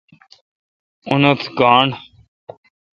[1.07, 1.89] اونتھ گاݨڈ